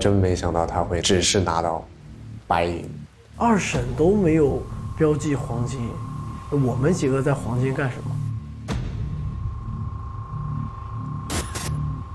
[0.00, 1.86] 真没想到他会只是拿到
[2.46, 2.88] 白银。
[3.36, 4.62] 二审都没有
[4.96, 5.78] 标记黄金，
[6.50, 8.16] 我们几个在黄金干什么？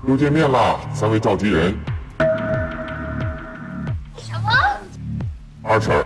[0.08, 1.76] 又见面了，三位召集人。
[4.18, 4.50] 什么？
[5.62, 6.04] 二婶，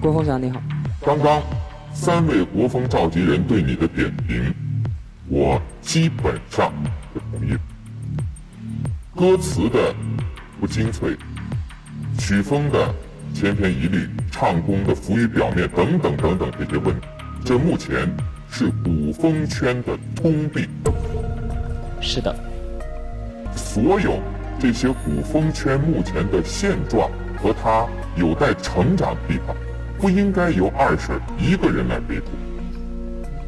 [0.00, 0.60] 郭峰长你好。
[1.00, 1.42] 刚刚
[1.94, 4.54] 三位国风召集人对你的点评，
[5.28, 6.72] 我基本上
[7.12, 7.56] 同意。
[9.14, 9.94] 歌词的
[10.64, 11.14] 不精粹，
[12.16, 12.94] 曲风的
[13.34, 17.06] 千篇一律，唱功的浮于表面，等等等等这些问题，
[17.44, 18.10] 这目前
[18.50, 20.66] 是古风圈的通病。
[22.00, 22.34] 是的。
[23.54, 24.18] 所有
[24.58, 29.54] 这些古风圈目前的现状和它有待成长的地方，
[29.98, 32.24] 不应该由二婶一个人来背负。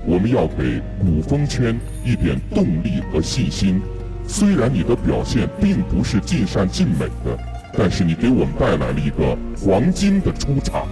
[0.05, 3.81] 我们要给古风圈一点动力和信心。
[4.27, 7.39] 虽然你的表现并不是尽善尽美的，
[7.77, 10.87] 但是你给我们带来了一个黄金的出场。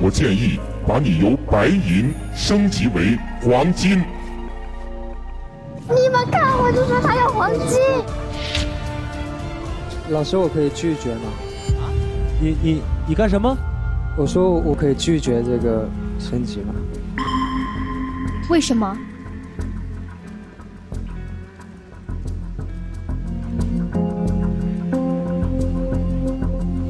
[0.00, 4.02] 我建议把你由白银升级为黄金。
[5.88, 7.80] 你们看，我就说他要黄金。
[10.10, 11.22] 老师，我可以拒绝吗？
[11.80, 11.90] 啊？
[12.40, 13.56] 你你你干什么？
[14.16, 16.74] 我说我可以拒绝这个升级吗？
[18.48, 18.96] 为什么？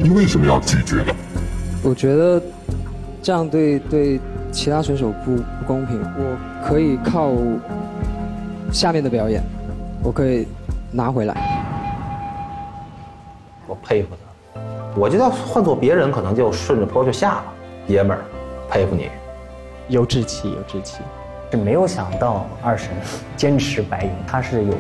[0.07, 1.13] 你为什么要拒绝呢？
[1.83, 2.41] 我觉得
[3.21, 4.21] 这样对对
[4.53, 6.01] 其他选手不不公平。
[6.01, 7.33] 我可以靠
[8.73, 9.43] 下面的表演，
[10.05, 10.47] 我可以
[10.93, 11.35] 拿回来。
[13.67, 14.11] 我佩服
[14.55, 14.61] 他，
[14.95, 17.45] 我觉得换做别人可能就顺着坡就下了。
[17.89, 18.23] 爷们儿，
[18.71, 19.09] 佩服你，
[19.89, 20.99] 有志气，有志气。
[21.51, 22.91] 是没有想到二神
[23.37, 24.75] 坚持白银，他是有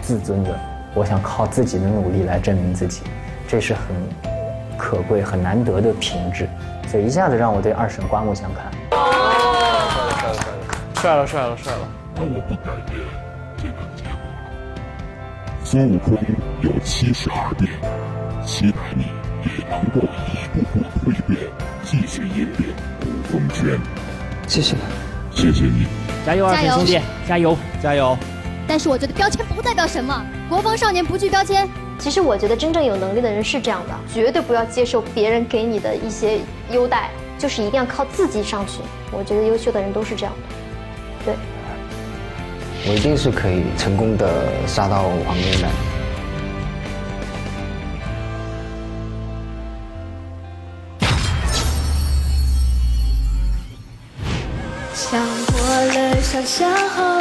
[0.00, 0.56] 自尊的。
[0.94, 3.02] 我想靠自己的努力来证明自己，
[3.48, 3.82] 这是很
[4.82, 6.48] 可贵、很难得的品质。
[6.88, 8.64] 所以一下子让我对二审刮目相看。
[11.00, 11.88] 帅了，帅了，帅了！
[12.16, 12.98] 那我不改变
[13.56, 14.50] 这个结果了。
[15.62, 16.18] 孙悟空
[16.60, 17.70] 有七十二变。
[18.44, 19.04] 期待你
[19.44, 20.60] 也能够一步
[21.04, 21.38] 步蜕变，
[21.84, 23.78] 继续引领古风圈。
[24.48, 24.76] 谢谢，
[25.30, 25.86] 谢谢你，
[26.26, 28.18] 加油，二神兄弟，加油，加油！
[28.66, 31.68] 但是我觉得标签不代表什么，国风少年不惧标签。
[32.02, 36.40] 其实我觉得真正有能力的人是这样的，绝对不要接受别人给你的一些
[36.72, 37.08] 优待，
[37.38, 38.80] 就是一定要靠自己上去。
[39.12, 40.34] 我觉得优秀的人都是这样
[41.24, 41.34] 的，对。
[42.88, 45.68] 我一定是可以成功的杀到黄金的。
[54.92, 55.60] 想过
[55.94, 57.12] 了，想象后。